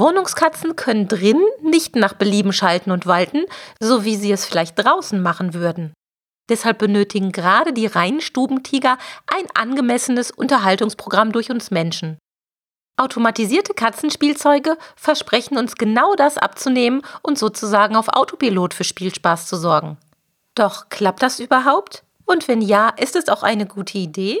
[0.00, 3.44] Wohnungskatzen können drin nicht nach Belieben schalten und walten,
[3.78, 5.92] so wie sie es vielleicht draußen machen würden.
[6.48, 12.18] Deshalb benötigen gerade die reinen Stubentiger ein angemessenes Unterhaltungsprogramm durch uns Menschen.
[12.96, 19.96] Automatisierte Katzenspielzeuge versprechen uns genau das abzunehmen und sozusagen auf Autopilot für Spielspaß zu sorgen.
[20.54, 22.02] Doch klappt das überhaupt?
[22.26, 24.40] Und wenn ja, ist es auch eine gute Idee?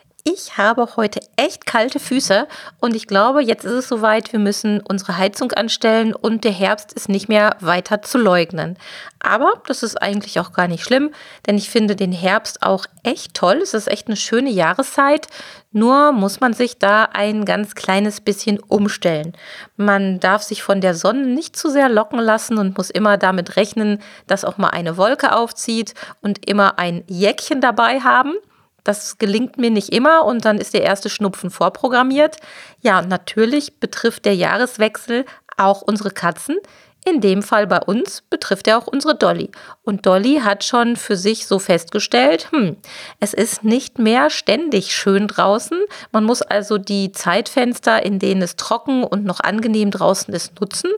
[0.23, 2.47] Ich habe heute echt kalte Füße
[2.79, 6.93] und ich glaube, jetzt ist es soweit, wir müssen unsere Heizung anstellen und der Herbst
[6.93, 8.77] ist nicht mehr weiter zu leugnen.
[9.19, 11.11] Aber das ist eigentlich auch gar nicht schlimm,
[11.47, 13.61] denn ich finde den Herbst auch echt toll.
[13.63, 15.27] Es ist echt eine schöne Jahreszeit.
[15.71, 19.33] Nur muss man sich da ein ganz kleines bisschen umstellen.
[19.75, 23.55] Man darf sich von der Sonne nicht zu sehr locken lassen und muss immer damit
[23.55, 28.35] rechnen, dass auch mal eine Wolke aufzieht und immer ein Jäckchen dabei haben.
[28.83, 32.37] Das gelingt mir nicht immer und dann ist der erste Schnupfen vorprogrammiert.
[32.81, 35.25] Ja, natürlich betrifft der Jahreswechsel
[35.57, 36.57] auch unsere Katzen.
[37.03, 39.49] In dem Fall bei uns betrifft er auch unsere Dolly.
[39.81, 42.77] Und Dolly hat schon für sich so festgestellt, hm,
[43.19, 45.79] es ist nicht mehr ständig schön draußen.
[46.11, 50.91] Man muss also die Zeitfenster, in denen es trocken und noch angenehm draußen ist, nutzen.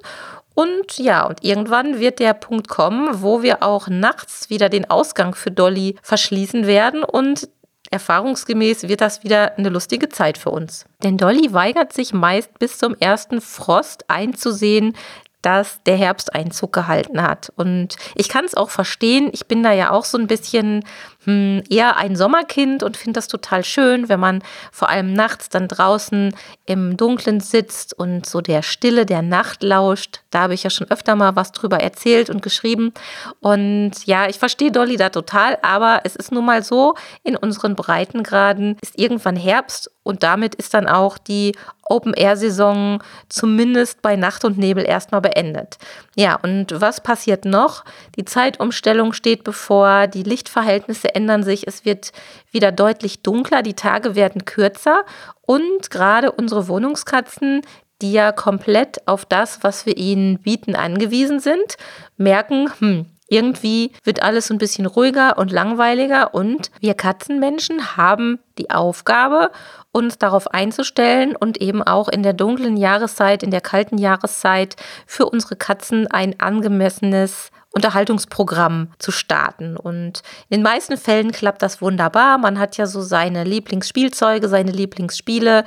[0.55, 5.35] Und ja, und irgendwann wird der Punkt kommen, wo wir auch nachts wieder den Ausgang
[5.35, 7.47] für Dolly verschließen werden und
[7.93, 10.85] Erfahrungsgemäß wird das wieder eine lustige Zeit für uns.
[11.03, 14.95] Denn Dolly weigert sich meist bis zum ersten Frost einzusehen,
[15.43, 17.51] dass der Herbst Einzug gehalten hat.
[17.55, 19.29] Und ich kann es auch verstehen.
[19.31, 20.83] Ich bin da ja auch so ein bisschen
[21.25, 24.41] hm, eher ein Sommerkind und finde das total schön, wenn man
[24.71, 26.35] vor allem nachts dann draußen
[26.65, 30.21] im Dunkeln sitzt und so der Stille der Nacht lauscht.
[30.31, 32.93] Da habe ich ja schon öfter mal was drüber erzählt und geschrieben.
[33.39, 37.75] Und ja, ich verstehe Dolly da total, aber es ist nun mal so, in unseren
[37.75, 44.57] Breitengraden ist irgendwann Herbst und damit ist dann auch die Open-Air-Saison zumindest bei Nacht und
[44.57, 45.77] Nebel erstmal beendet.
[46.15, 47.83] Ja, und was passiert noch?
[48.17, 52.11] Die Zeitumstellung steht bevor, die Lichtverhältnisse ändern sich, es wird
[52.51, 55.03] wieder deutlich dunkler, die Tage werden kürzer
[55.41, 57.61] und gerade unsere Wohnungskatzen,
[58.01, 61.77] die ja komplett auf das, was wir ihnen bieten, angewiesen sind,
[62.17, 68.69] merken, hm, irgendwie wird alles ein bisschen ruhiger und langweiliger und wir Katzenmenschen haben die
[68.69, 69.51] Aufgabe,
[69.93, 74.75] uns darauf einzustellen und eben auch in der dunklen Jahreszeit, in der kalten Jahreszeit
[75.07, 79.77] für unsere Katzen ein angemessenes Unterhaltungsprogramm zu starten.
[79.77, 82.37] Und in den meisten Fällen klappt das wunderbar.
[82.37, 85.63] Man hat ja so seine Lieblingsspielzeuge, seine Lieblingsspiele,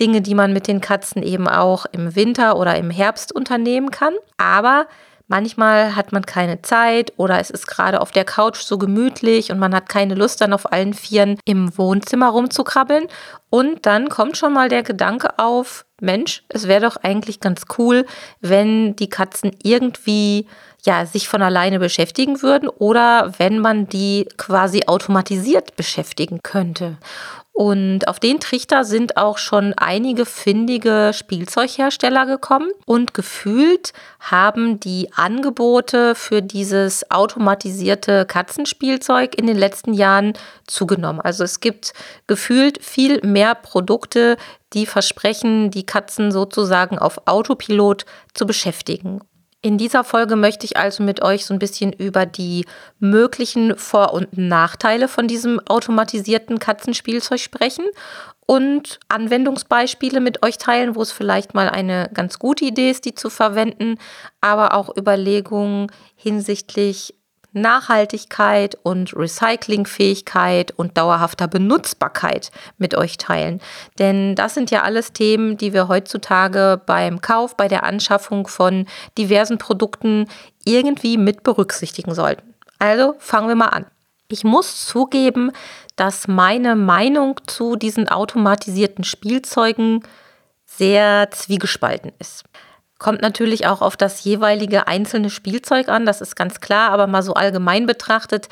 [0.00, 4.14] Dinge, die man mit den Katzen eben auch im Winter oder im Herbst unternehmen kann.
[4.36, 4.86] Aber
[5.32, 9.58] Manchmal hat man keine Zeit oder es ist gerade auf der Couch so gemütlich und
[9.58, 13.06] man hat keine Lust, dann auf allen Vieren im Wohnzimmer rumzukrabbeln.
[13.48, 18.04] Und dann kommt schon mal der Gedanke auf, Mensch, es wäre doch eigentlich ganz cool,
[18.42, 20.48] wenn die Katzen irgendwie
[20.84, 26.98] ja, sich von alleine beschäftigen würden oder wenn man die quasi automatisiert beschäftigen könnte.
[27.54, 35.12] Und auf den Trichter sind auch schon einige findige Spielzeughersteller gekommen und gefühlt haben die
[35.14, 40.32] Angebote für dieses automatisierte Katzenspielzeug in den letzten Jahren
[40.66, 41.20] zugenommen.
[41.20, 41.92] Also es gibt
[42.26, 44.38] gefühlt viel mehr Produkte,
[44.72, 49.20] die versprechen, die Katzen sozusagen auf Autopilot zu beschäftigen.
[49.64, 52.66] In dieser Folge möchte ich also mit euch so ein bisschen über die
[52.98, 57.84] möglichen Vor- und Nachteile von diesem automatisierten Katzenspielzeug sprechen
[58.44, 63.14] und Anwendungsbeispiele mit euch teilen, wo es vielleicht mal eine ganz gute Idee ist, die
[63.14, 63.98] zu verwenden,
[64.40, 67.14] aber auch Überlegungen hinsichtlich
[67.52, 73.60] Nachhaltigkeit und Recyclingfähigkeit und dauerhafter Benutzbarkeit mit euch teilen.
[73.98, 78.86] Denn das sind ja alles Themen, die wir heutzutage beim Kauf, bei der Anschaffung von
[79.18, 80.26] diversen Produkten
[80.64, 82.54] irgendwie mit berücksichtigen sollten.
[82.78, 83.86] Also fangen wir mal an.
[84.28, 85.52] Ich muss zugeben,
[85.94, 90.02] dass meine Meinung zu diesen automatisierten Spielzeugen
[90.64, 92.44] sehr zwiegespalten ist.
[93.02, 97.24] Kommt natürlich auch auf das jeweilige einzelne Spielzeug an, das ist ganz klar, aber mal
[97.24, 98.48] so allgemein betrachtet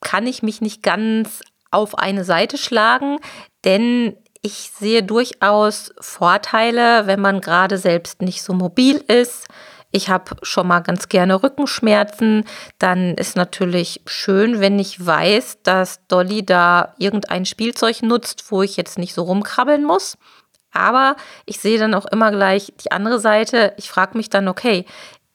[0.00, 1.40] kann ich mich nicht ganz
[1.72, 3.18] auf eine Seite schlagen,
[3.64, 9.48] denn ich sehe durchaus Vorteile, wenn man gerade selbst nicht so mobil ist.
[9.90, 12.44] Ich habe schon mal ganz gerne Rückenschmerzen.
[12.78, 18.76] Dann ist natürlich schön, wenn ich weiß, dass Dolly da irgendein Spielzeug nutzt, wo ich
[18.76, 20.16] jetzt nicht so rumkrabbeln muss.
[20.72, 21.16] Aber
[21.46, 23.74] ich sehe dann auch immer gleich die andere Seite.
[23.78, 24.84] Ich frage mich dann, okay,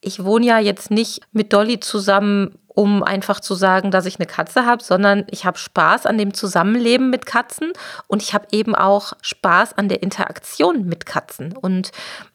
[0.02, 4.26] ich wohne ja jetzt nicht mit Dolly zusammen um einfach zu sagen, dass ich eine
[4.26, 7.72] Katze habe, sondern ich habe Spaß an dem Zusammenleben mit Katzen
[8.08, 11.56] und ich habe eben auch Spaß an der Interaktion mit Katzen.
[11.56, 11.92] Und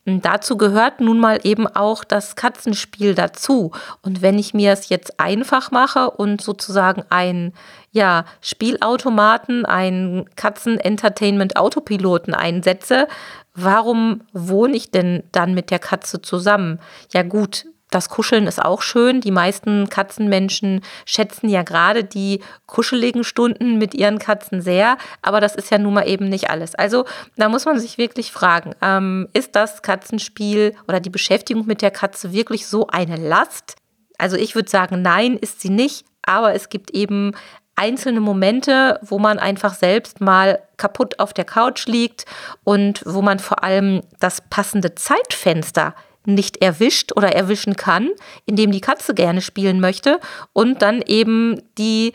[0.06, 3.73] hm, dazu gehört nun mal eben auch das Katzenspiel dazu.
[4.02, 7.52] Und wenn ich mir es jetzt einfach mache und sozusagen ein
[7.90, 13.08] ja, Spielautomaten, einen Katzen-Entertainment-Autopiloten einsetze,
[13.55, 16.79] warum wohne ich denn dann mit der Katze zusammen?
[17.12, 19.20] Ja gut, das Kuscheln ist auch schön.
[19.20, 25.55] Die meisten Katzenmenschen schätzen ja gerade die kuscheligen Stunden mit ihren Katzen sehr, aber das
[25.55, 26.75] ist ja nun mal eben nicht alles.
[26.75, 27.05] Also
[27.37, 31.90] da muss man sich wirklich fragen, ähm, ist das Katzenspiel oder die Beschäftigung mit der
[31.90, 33.76] Katze wirklich so eine Last?
[34.19, 37.32] Also ich würde sagen, nein, ist sie nicht, aber es gibt eben
[37.76, 42.25] einzelne Momente, wo man einfach selbst mal kaputt auf der Couch liegt
[42.64, 45.94] und wo man vor allem das passende Zeitfenster
[46.34, 48.10] nicht erwischt oder erwischen kann,
[48.46, 50.20] indem die Katze gerne spielen möchte
[50.52, 52.12] und dann eben die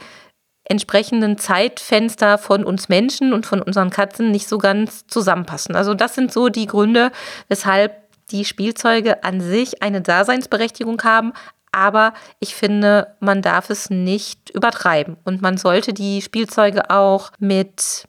[0.65, 5.75] entsprechenden Zeitfenster von uns Menschen und von unseren Katzen nicht so ganz zusammenpassen.
[5.75, 7.11] Also das sind so die Gründe,
[7.49, 11.33] weshalb die Spielzeuge an sich eine Daseinsberechtigung haben,
[11.73, 18.07] aber ich finde, man darf es nicht übertreiben und man sollte die Spielzeuge auch mit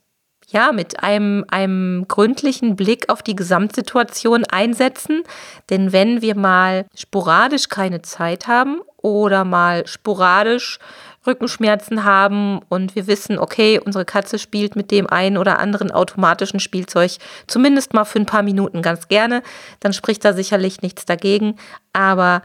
[0.48, 5.22] ja, mit einem, einem gründlichen Blick auf die Gesamtsituation einsetzen.
[5.70, 10.78] Denn wenn wir mal sporadisch keine Zeit haben oder mal sporadisch
[11.26, 16.60] Rückenschmerzen haben und wir wissen, okay, unsere Katze spielt mit dem einen oder anderen automatischen
[16.60, 17.12] Spielzeug
[17.46, 19.42] zumindest mal für ein paar Minuten ganz gerne,
[19.80, 21.56] dann spricht da sicherlich nichts dagegen.
[21.92, 22.42] Aber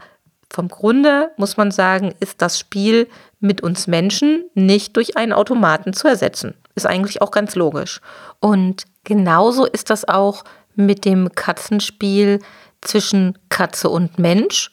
[0.50, 3.08] vom Grunde muss man sagen, ist das Spiel
[3.38, 6.54] mit uns Menschen nicht durch einen Automaten zu ersetzen.
[6.74, 8.00] Ist eigentlich auch ganz logisch.
[8.40, 10.44] Und genauso ist das auch
[10.74, 12.40] mit dem Katzenspiel
[12.80, 14.70] zwischen Katze und Mensch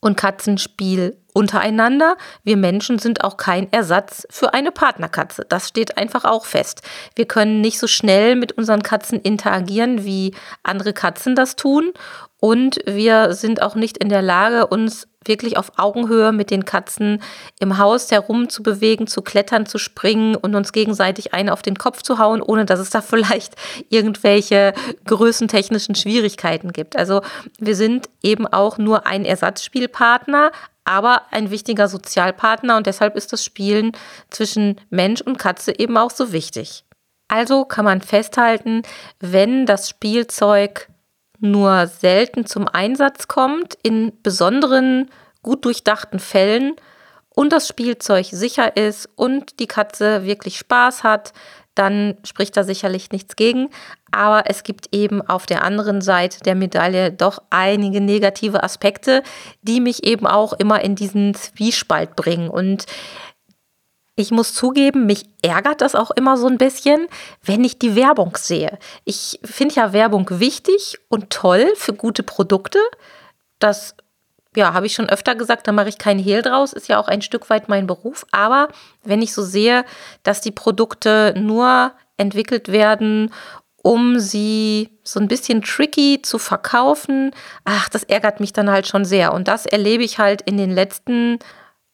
[0.00, 2.16] und Katzenspiel untereinander.
[2.44, 5.44] Wir Menschen sind auch kein Ersatz für eine Partnerkatze.
[5.48, 6.82] Das steht einfach auch fest.
[7.16, 11.92] Wir können nicht so schnell mit unseren Katzen interagieren, wie andere Katzen das tun.
[12.40, 17.22] Und wir sind auch nicht in der Lage, uns wirklich auf Augenhöhe mit den Katzen
[17.60, 18.62] im Haus herum zu
[19.22, 22.90] klettern, zu springen und uns gegenseitig eine auf den Kopf zu hauen, ohne dass es
[22.90, 23.54] da vielleicht
[23.88, 24.74] irgendwelche
[25.06, 26.96] größentechnischen Schwierigkeiten gibt.
[26.96, 27.22] Also
[27.58, 30.52] wir sind eben auch nur ein Ersatzspielpartner,
[30.84, 33.92] aber ein wichtiger Sozialpartner und deshalb ist das Spielen
[34.30, 36.84] zwischen Mensch und Katze eben auch so wichtig.
[37.28, 38.82] Also kann man festhalten,
[39.18, 40.88] wenn das Spielzeug
[41.44, 45.10] nur selten zum Einsatz kommt, in besonderen,
[45.42, 46.74] gut durchdachten Fällen
[47.34, 51.32] und das Spielzeug sicher ist und die Katze wirklich Spaß hat,
[51.74, 53.68] dann spricht da sicherlich nichts gegen.
[54.12, 59.24] Aber es gibt eben auf der anderen Seite der Medaille doch einige negative Aspekte,
[59.62, 62.48] die mich eben auch immer in diesen Zwiespalt bringen.
[62.48, 62.86] Und
[64.16, 67.08] ich muss zugeben, mich ärgert das auch immer so ein bisschen,
[67.42, 68.78] wenn ich die Werbung sehe.
[69.04, 72.78] Ich finde ja Werbung wichtig und toll für gute Produkte.
[73.58, 73.96] Das
[74.56, 77.08] ja, habe ich schon öfter gesagt, da mache ich keinen Hehl draus, ist ja auch
[77.08, 78.24] ein Stück weit mein Beruf.
[78.30, 78.68] Aber
[79.02, 79.84] wenn ich so sehe,
[80.22, 83.32] dass die Produkte nur entwickelt werden,
[83.82, 87.32] um sie so ein bisschen tricky zu verkaufen,
[87.64, 89.32] ach, das ärgert mich dann halt schon sehr.
[89.32, 91.40] Und das erlebe ich halt in den letzten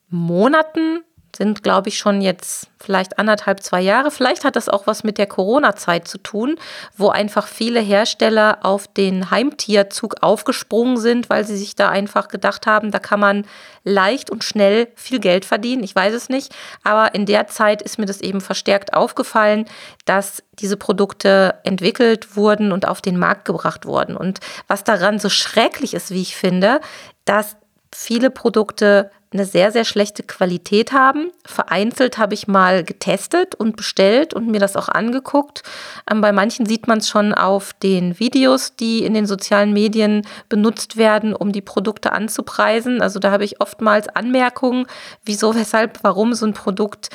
[0.09, 1.01] Monaten
[1.37, 4.11] sind, glaube ich, schon jetzt vielleicht anderthalb, zwei Jahre.
[4.11, 6.57] Vielleicht hat das auch was mit der Corona-Zeit zu tun,
[6.97, 12.67] wo einfach viele Hersteller auf den Heimtierzug aufgesprungen sind, weil sie sich da einfach gedacht
[12.67, 13.47] haben, da kann man
[13.85, 15.85] leicht und schnell viel Geld verdienen.
[15.85, 16.55] Ich weiß es nicht.
[16.83, 19.67] Aber in der Zeit ist mir das eben verstärkt aufgefallen,
[20.07, 24.17] dass diese Produkte entwickelt wurden und auf den Markt gebracht wurden.
[24.17, 26.81] Und was daran so schrecklich ist, wie ich finde,
[27.25, 27.57] dass
[27.93, 31.31] viele Produkte eine sehr, sehr schlechte Qualität haben.
[31.45, 35.63] Vereinzelt habe ich mal getestet und bestellt und mir das auch angeguckt.
[36.11, 40.27] Ähm, bei manchen sieht man es schon auf den Videos, die in den sozialen Medien
[40.49, 43.01] benutzt werden, um die Produkte anzupreisen.
[43.01, 44.87] Also da habe ich oftmals Anmerkungen,
[45.25, 47.11] wieso, weshalb, warum so ein Produkt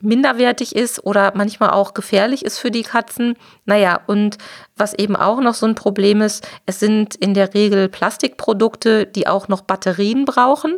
[0.00, 3.34] minderwertig ist oder manchmal auch gefährlich ist für die Katzen.
[3.64, 4.38] Naja, und
[4.76, 9.26] was eben auch noch so ein Problem ist, es sind in der Regel Plastikprodukte, die
[9.26, 10.76] auch noch Batterien brauchen.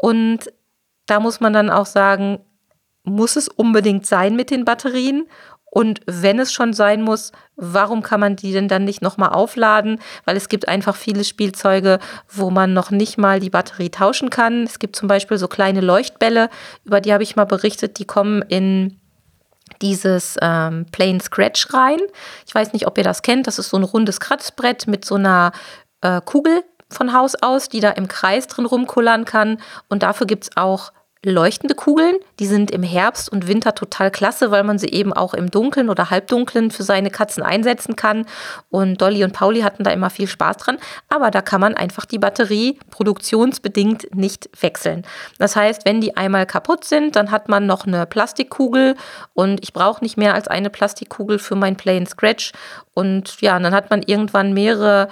[0.00, 0.52] Und
[1.06, 2.40] da muss man dann auch sagen,
[3.04, 5.26] muss es unbedingt sein mit den Batterien?
[5.72, 10.00] Und wenn es schon sein muss, warum kann man die denn dann nicht nochmal aufladen?
[10.24, 14.64] Weil es gibt einfach viele Spielzeuge, wo man noch nicht mal die Batterie tauschen kann.
[14.64, 16.50] Es gibt zum Beispiel so kleine Leuchtbälle,
[16.84, 18.98] über die habe ich mal berichtet, die kommen in
[19.80, 22.00] dieses ähm, Plain Scratch rein.
[22.46, 23.46] Ich weiß nicht, ob ihr das kennt.
[23.46, 25.52] Das ist so ein rundes Kratzbrett mit so einer
[26.00, 29.58] äh, Kugel von Haus aus, die da im Kreis drin rumkullern kann.
[29.88, 30.92] Und dafür gibt es auch
[31.22, 32.16] leuchtende Kugeln.
[32.38, 35.90] Die sind im Herbst und Winter total klasse, weil man sie eben auch im Dunkeln
[35.90, 38.24] oder Halbdunklen für seine Katzen einsetzen kann.
[38.70, 40.78] Und Dolly und Pauli hatten da immer viel Spaß dran.
[41.10, 45.04] Aber da kann man einfach die Batterie produktionsbedingt nicht wechseln.
[45.38, 48.96] Das heißt, wenn die einmal kaputt sind, dann hat man noch eine Plastikkugel
[49.34, 52.52] und ich brauche nicht mehr als eine Plastikkugel für mein Play and Scratch.
[52.94, 55.08] Und ja, dann hat man irgendwann mehrere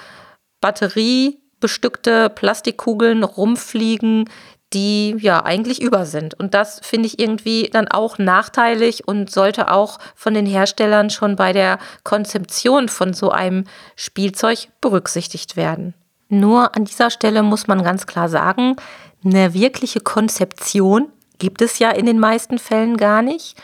[1.59, 4.29] batteriebestückte Plastikkugeln rumfliegen,
[4.75, 6.39] die ja eigentlich über sind.
[6.39, 11.37] Und das finde ich irgendwie dann auch nachteilig und sollte auch von den Herstellern schon
[11.37, 13.65] bei der Konzeption von so einem
[13.97, 15.95] Spielzeug berücksichtigt werden.
[16.29, 18.77] Nur an dieser Stelle muss man ganz klar sagen,
[19.25, 23.57] eine wirkliche Konzeption gibt es ja in den meisten Fällen gar nicht.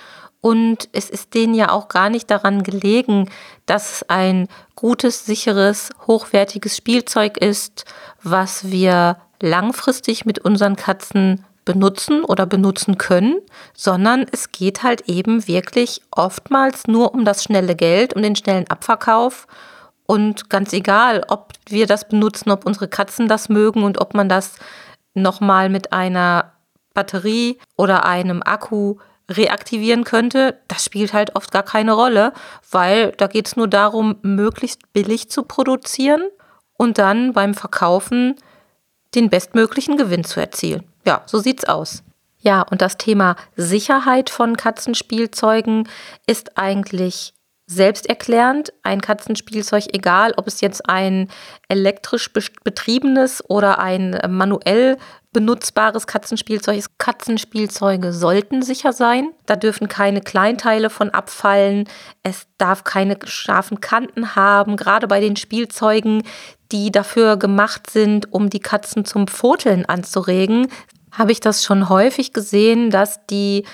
[0.44, 3.30] Und es ist denen ja auch gar nicht daran gelegen,
[3.64, 7.86] dass es ein gutes, sicheres, hochwertiges Spielzeug ist,
[8.22, 13.40] was wir langfristig mit unseren Katzen benutzen oder benutzen können,
[13.72, 18.68] sondern es geht halt eben wirklich oftmals nur um das schnelle Geld, um den schnellen
[18.68, 19.46] Abverkauf.
[20.04, 24.28] Und ganz egal, ob wir das benutzen, ob unsere Katzen das mögen und ob man
[24.28, 24.56] das
[25.14, 26.52] nochmal mit einer
[26.92, 28.96] Batterie oder einem Akku
[29.30, 32.32] reaktivieren könnte, das spielt halt oft gar keine Rolle,
[32.70, 36.22] weil da geht es nur darum, möglichst billig zu produzieren
[36.76, 38.36] und dann beim Verkaufen
[39.14, 40.84] den bestmöglichen Gewinn zu erzielen.
[41.06, 42.02] Ja, so sieht's aus.
[42.38, 45.88] Ja, und das Thema Sicherheit von Katzenspielzeugen
[46.26, 47.32] ist eigentlich
[47.66, 48.72] selbsterklärend.
[48.82, 51.28] Ein Katzenspielzeug, egal ob es jetzt ein
[51.68, 54.98] elektrisch betriebenes oder ein manuell
[55.32, 56.98] benutzbares Katzenspielzeug ist.
[56.98, 59.30] Katzenspielzeuge sollten sicher sein.
[59.46, 61.88] Da dürfen keine Kleinteile von abfallen.
[62.22, 64.76] Es darf keine scharfen Kanten haben.
[64.76, 66.22] Gerade bei den Spielzeugen,
[66.72, 70.68] die dafür gemacht sind, um die Katzen zum Pfoteln anzuregen,
[71.12, 73.64] habe ich das schon häufig gesehen, dass die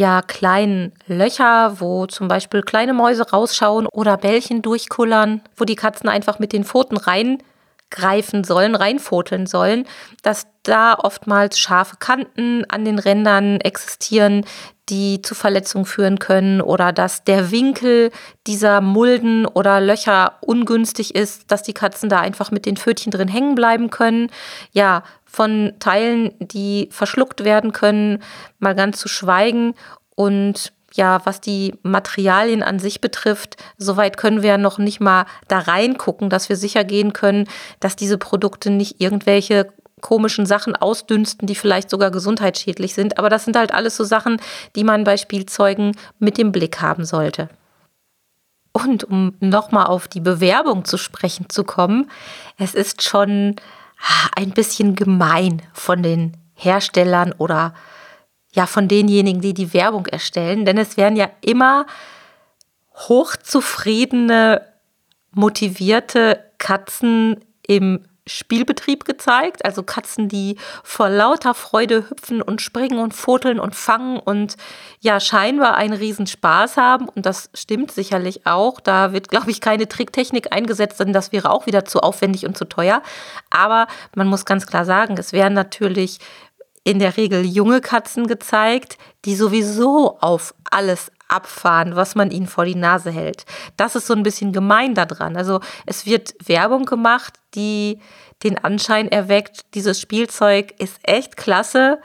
[0.00, 6.08] ja kleinen Löcher, wo zum Beispiel kleine Mäuse rausschauen oder Bällchen durchkullern, wo die Katzen
[6.08, 9.86] einfach mit den Pfoten reingreifen sollen, reinfoteln sollen,
[10.22, 14.44] dass da oftmals scharfe Kanten an den Rändern existieren,
[14.90, 18.10] die zu Verletzungen führen können oder dass der Winkel
[18.46, 23.28] dieser Mulden oder Löcher ungünstig ist, dass die Katzen da einfach mit den Pfötchen drin
[23.28, 24.30] hängen bleiben können.
[24.72, 28.20] Ja, von Teilen, die verschluckt werden können,
[28.58, 29.74] mal ganz zu schweigen.
[30.16, 35.26] Und ja, was die Materialien an sich betrifft, soweit können wir ja noch nicht mal
[35.46, 41.46] da reingucken, dass wir sicher gehen können, dass diese Produkte nicht irgendwelche komischen Sachen ausdünsten,
[41.46, 43.18] die vielleicht sogar gesundheitsschädlich sind.
[43.18, 44.40] Aber das sind halt alles so Sachen,
[44.76, 47.48] die man bei Spielzeugen mit dem Blick haben sollte.
[48.72, 52.10] Und um nochmal auf die Bewerbung zu sprechen zu kommen,
[52.56, 53.56] es ist schon
[54.36, 57.74] ein bisschen gemein von den Herstellern oder
[58.52, 61.86] ja von denjenigen, die die Werbung erstellen, denn es werden ja immer
[63.08, 64.62] hochzufriedene,
[65.32, 73.14] motivierte Katzen im Spielbetrieb gezeigt, also Katzen, die vor lauter Freude hüpfen und springen und
[73.14, 74.56] foteln und fangen und
[75.00, 78.80] ja scheinbar einen Riesenspaß haben und das stimmt sicherlich auch.
[78.80, 82.56] Da wird, glaube ich, keine Tricktechnik eingesetzt, denn das wäre auch wieder zu aufwendig und
[82.56, 83.02] zu teuer.
[83.50, 86.18] Aber man muss ganz klar sagen, es werden natürlich
[86.84, 92.64] in der Regel junge Katzen gezeigt, die sowieso auf alles abfahren, was man ihnen vor
[92.64, 93.44] die Nase hält.
[93.76, 95.36] Das ist so ein bisschen gemein daran.
[95.36, 98.00] Also es wird Werbung gemacht, die
[98.42, 102.00] den Anschein erweckt, dieses Spielzeug ist echt klasse.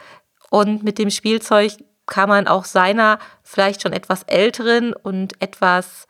[0.50, 1.74] Und mit dem Spielzeug
[2.06, 6.08] kann man auch seiner vielleicht schon etwas älteren und etwas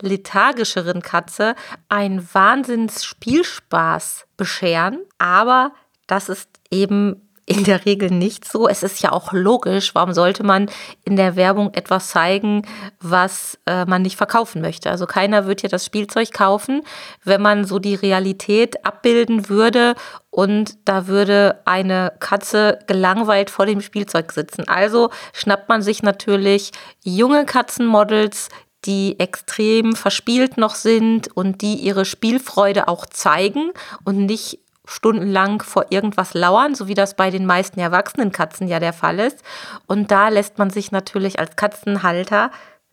[0.00, 1.54] lethargischeren Katze
[1.88, 5.72] einen Wahnsinns Spielspaß bescheren, aber
[6.06, 8.68] das ist eben in der Regel nicht so.
[8.68, 10.70] Es ist ja auch logisch, warum sollte man
[11.04, 12.62] in der Werbung etwas zeigen,
[13.00, 14.90] was äh, man nicht verkaufen möchte.
[14.90, 16.82] Also keiner wird ja das Spielzeug kaufen,
[17.24, 19.94] wenn man so die Realität abbilden würde
[20.30, 24.68] und da würde eine Katze gelangweilt vor dem Spielzeug sitzen.
[24.68, 28.50] Also schnappt man sich natürlich junge Katzenmodels,
[28.84, 33.72] die extrem verspielt noch sind und die ihre Spielfreude auch zeigen
[34.04, 38.80] und nicht stundenlang vor irgendwas lauern, so wie das bei den meisten erwachsenen Katzen ja
[38.80, 39.42] der Fall ist.
[39.86, 42.50] Und da lässt man sich natürlich als Katzenhalter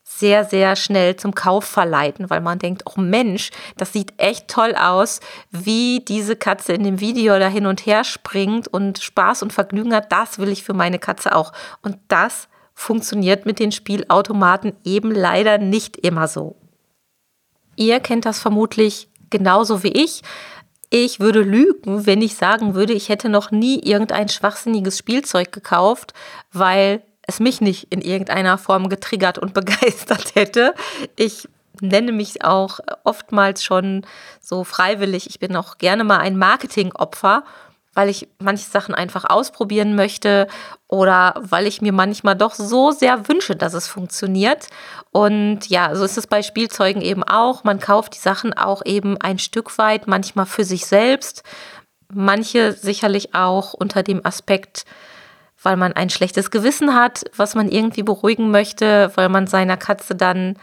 [0.08, 4.76] sehr, sehr schnell zum Kauf verleiten, weil man denkt, oh Mensch, das sieht echt toll
[4.76, 9.52] aus, wie diese Katze in dem Video da hin und her springt und Spaß und
[9.52, 10.12] Vergnügen hat.
[10.12, 11.54] Das will ich für meine Katze auch.
[11.82, 16.56] Und das funktioniert mit den Spielautomaten eben leider nicht immer so.
[17.76, 20.22] Ihr kennt das vermutlich genauso wie ich.
[20.90, 26.14] Ich würde lügen, wenn ich sagen würde, ich hätte noch nie irgendein schwachsinniges Spielzeug gekauft,
[26.52, 30.74] weil es mich nicht in irgendeiner Form getriggert und begeistert hätte.
[31.16, 31.48] Ich
[31.82, 34.06] nenne mich auch oftmals schon
[34.40, 35.28] so freiwillig.
[35.28, 37.44] Ich bin auch gerne mal ein Marketingopfer,
[37.96, 40.48] weil ich manche Sachen einfach ausprobieren möchte
[40.88, 44.68] oder weil ich mir manchmal doch so sehr wünsche, dass es funktioniert.
[45.12, 47.64] Und ja, so ist es bei Spielzeugen eben auch.
[47.64, 51.44] Man kauft die Sachen auch eben ein Stück weit, manchmal für sich selbst,
[52.14, 54.86] manche sicherlich auch unter dem Aspekt,
[55.64, 60.16] weil man ein schlechtes Gewissen hat, was man irgendwie beruhigen möchte, weil man seiner Katze
[60.16, 60.58] dann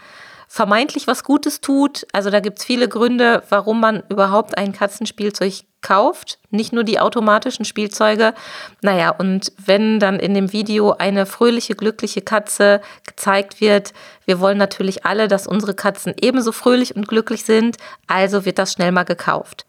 [0.53, 2.05] vermeintlich was Gutes tut.
[2.13, 6.99] Also da gibt es viele Gründe, warum man überhaupt ein Katzenspielzeug kauft, nicht nur die
[6.99, 8.35] automatischen Spielzeuge.
[8.83, 13.93] Naja, und wenn dann in dem Video eine fröhliche, glückliche Katze gezeigt wird,
[14.25, 18.73] wir wollen natürlich alle, dass unsere Katzen ebenso fröhlich und glücklich sind, also wird das
[18.73, 19.65] schnell mal gekauft.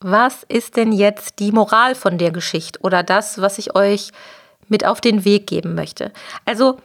[0.00, 4.10] Was ist denn jetzt die Moral von der Geschichte oder das, was ich euch
[4.68, 6.12] mit auf den Weg geben möchte.
[6.46, 6.78] Also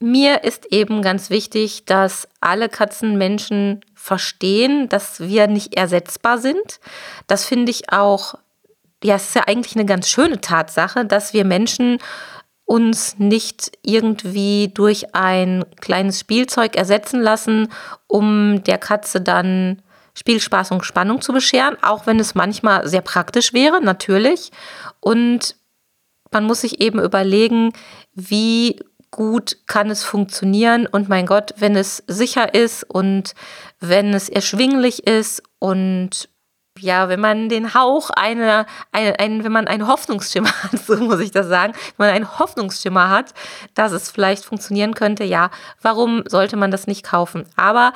[0.00, 6.80] mir ist eben ganz wichtig, dass alle Katzenmenschen verstehen, dass wir nicht ersetzbar sind.
[7.26, 8.34] Das finde ich auch,
[9.02, 11.98] ja, es ist ja eigentlich eine ganz schöne Tatsache, dass wir Menschen
[12.66, 17.68] uns nicht irgendwie durch ein kleines Spielzeug ersetzen lassen,
[18.08, 19.82] um der Katze dann
[20.14, 24.50] Spielspaß und Spannung zu bescheren, auch wenn es manchmal sehr praktisch wäre, natürlich.
[25.00, 25.56] Und
[26.32, 27.72] man muss sich eben überlegen,
[28.14, 33.34] wie gut kann es funktionieren und mein Gott, wenn es sicher ist und
[33.80, 36.28] wenn es erschwinglich ist und
[36.78, 41.20] ja, wenn man den Hauch einer, eine, ein, wenn man einen Hoffnungsschimmer hat, so muss
[41.20, 43.32] ich das sagen, wenn man einen Hoffnungsschimmer hat,
[43.74, 45.50] dass es vielleicht funktionieren könnte, ja,
[45.82, 47.46] warum sollte man das nicht kaufen?
[47.56, 47.92] Aber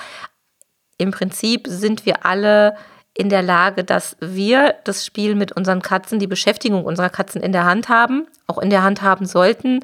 [0.96, 2.76] im Prinzip sind wir alle
[3.20, 7.52] in der Lage, dass wir das Spiel mit unseren Katzen, die Beschäftigung unserer Katzen in
[7.52, 9.80] der Hand haben, auch in der Hand haben sollten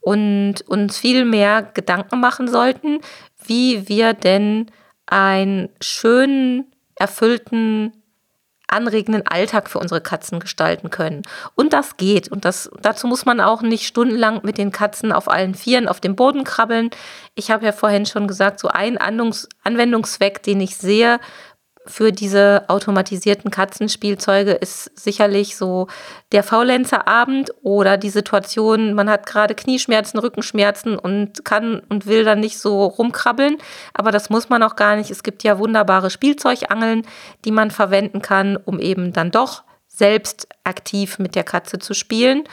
[0.00, 3.00] und uns viel mehr Gedanken machen sollten,
[3.44, 4.70] wie wir denn
[5.04, 7.92] einen schönen, erfüllten,
[8.68, 11.24] anregenden Alltag für unsere Katzen gestalten können.
[11.56, 12.28] Und das geht.
[12.28, 16.00] Und das, dazu muss man auch nicht stundenlang mit den Katzen auf allen Vieren auf
[16.00, 16.88] dem Boden krabbeln.
[17.34, 21.20] Ich habe ja vorhin schon gesagt, so ein Anwendungszweck, den ich sehe
[21.88, 25.88] für diese automatisierten Katzenspielzeuge ist sicherlich so
[26.32, 32.40] der Faulenzerabend oder die Situation, man hat gerade Knieschmerzen, Rückenschmerzen und kann und will dann
[32.40, 33.56] nicht so rumkrabbeln.
[33.94, 35.10] Aber das muss man auch gar nicht.
[35.10, 37.02] Es gibt ja wunderbare Spielzeugangeln,
[37.44, 39.64] die man verwenden kann, um eben dann doch
[39.98, 42.44] selbst aktiv mit der Katze zu spielen.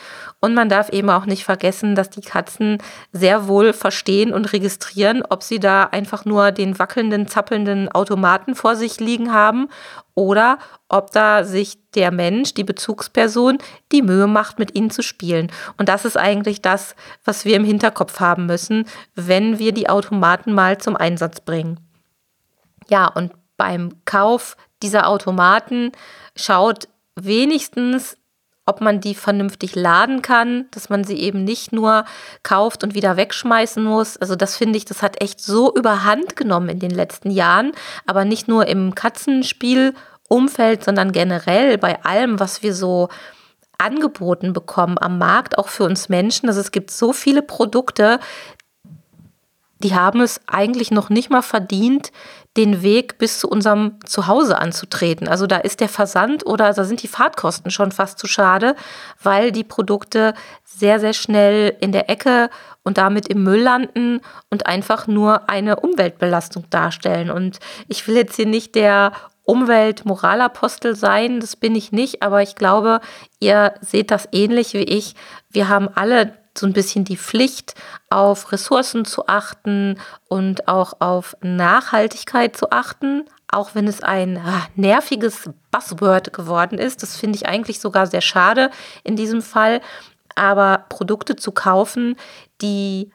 [0.42, 2.80] Und man darf eben auch nicht vergessen, dass die Katzen
[3.12, 8.76] sehr wohl verstehen und registrieren, ob sie da einfach nur den wackelnden, zappelnden Automaten vor
[8.76, 9.70] sich liegen haben
[10.16, 10.58] oder
[10.90, 13.60] ob da sich der Mensch, die Bezugsperson,
[13.92, 15.52] die Mühe macht, mit ihnen zu spielen.
[15.78, 20.52] Und das ist eigentlich das, was wir im Hinterkopf haben müssen, wenn wir die Automaten
[20.52, 21.80] mal zum Einsatz bringen.
[22.90, 25.92] Ja, und beim Kauf dieser Automaten
[26.36, 28.18] schaut wenigstens,
[28.66, 32.06] ob man die vernünftig laden kann, dass man sie eben nicht nur
[32.42, 34.18] kauft und wieder wegschmeißen muss.
[34.18, 37.74] Also das finde ich, das hat echt so überhand genommen in den letzten Jahren,
[38.08, 43.10] aber nicht nur im Katzenspielumfeld, sondern generell bei allem, was wir so
[43.78, 46.48] angeboten bekommen am Markt, auch für uns Menschen.
[46.50, 48.20] Also es gibt so viele Produkte,
[49.80, 52.12] die haben es eigentlich noch nicht mal verdient,
[52.58, 55.28] den Weg bis zu unserem Zuhause anzutreten.
[55.28, 58.76] Also da ist der Versand oder da sind die Fahrtkosten schon fast zu schade,
[59.22, 62.50] weil die Produkte sehr, sehr schnell in der Ecke
[62.84, 67.30] und damit im Müll landen und einfach nur eine Umweltbelastung darstellen.
[67.30, 69.12] Und ich will jetzt hier nicht der
[69.44, 73.00] Umweltmoralapostel sein, das bin ich nicht, aber ich glaube,
[73.40, 75.14] ihr seht das ähnlich wie ich.
[75.52, 77.76] Wir haben alle so ein bisschen die Pflicht,
[78.10, 84.68] auf Ressourcen zu achten und auch auf Nachhaltigkeit zu achten, auch wenn es ein ah,
[84.76, 87.04] nerviges Buzzword geworden ist.
[87.04, 88.72] Das finde ich eigentlich sogar sehr schade
[89.04, 89.82] in diesem Fall.
[90.36, 92.18] Aber Produkte zu kaufen,
[92.62, 93.12] die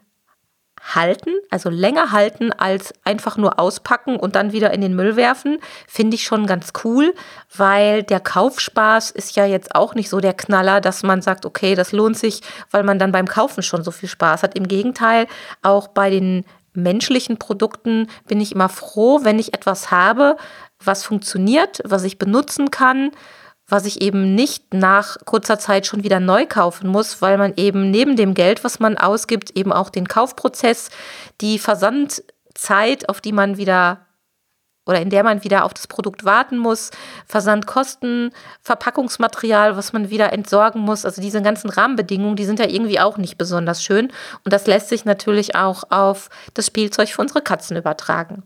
[0.82, 5.58] halten, also länger halten als einfach nur auspacken und dann wieder in den Müll werfen,
[5.86, 7.14] finde ich schon ganz cool,
[7.54, 11.74] weil der Kaufspaß ist ja jetzt auch nicht so der Knaller, dass man sagt, okay,
[11.74, 12.40] das lohnt sich,
[12.70, 14.56] weil man dann beim Kaufen schon so viel Spaß hat.
[14.56, 15.26] Im Gegenteil,
[15.62, 20.36] auch bei den menschlichen Produkten bin ich immer froh, wenn ich etwas habe,
[20.82, 23.10] was funktioniert, was ich benutzen kann,
[23.70, 27.90] was ich eben nicht nach kurzer Zeit schon wieder neu kaufen muss, weil man eben
[27.90, 30.90] neben dem Geld, was man ausgibt, eben auch den Kaufprozess,
[31.40, 34.06] die Versandzeit, auf die man wieder
[34.86, 36.90] oder in der man wieder auf das Produkt warten muss,
[37.26, 41.04] Versandkosten, Verpackungsmaterial, was man wieder entsorgen muss.
[41.04, 44.10] Also diese ganzen Rahmenbedingungen, die sind ja irgendwie auch nicht besonders schön.
[44.44, 48.42] Und das lässt sich natürlich auch auf das Spielzeug für unsere Katzen übertragen.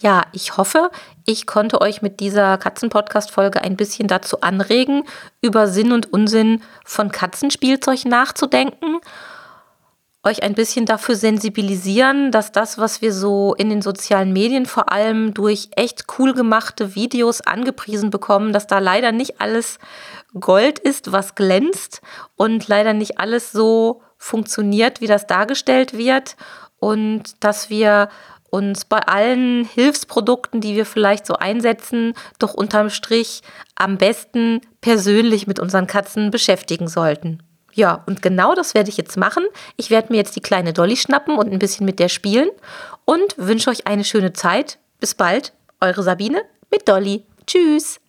[0.00, 0.90] Ja, ich hoffe,
[1.26, 5.02] ich konnte euch mit dieser Katzen-Podcast-Folge ein bisschen dazu anregen,
[5.40, 9.00] über Sinn und Unsinn von Katzenspielzeug nachzudenken,
[10.22, 14.92] euch ein bisschen dafür sensibilisieren, dass das, was wir so in den sozialen Medien vor
[14.92, 19.80] allem durch echt cool gemachte Videos angepriesen bekommen, dass da leider nicht alles
[20.38, 22.02] Gold ist, was glänzt
[22.36, 26.36] und leider nicht alles so funktioniert, wie das dargestellt wird
[26.78, 28.08] und dass wir
[28.50, 33.42] uns bei allen Hilfsprodukten, die wir vielleicht so einsetzen, doch unterm Strich
[33.74, 37.42] am besten persönlich mit unseren Katzen beschäftigen sollten.
[37.74, 39.44] Ja, und genau das werde ich jetzt machen.
[39.76, 42.48] Ich werde mir jetzt die kleine Dolly schnappen und ein bisschen mit der spielen
[43.04, 44.78] und wünsche euch eine schöne Zeit.
[44.98, 47.24] Bis bald, eure Sabine mit Dolly.
[47.46, 48.00] Tschüss.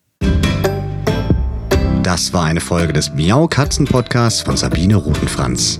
[2.02, 5.80] Das war eine Folge des Miau Katzen Podcasts von Sabine Rutenfranz.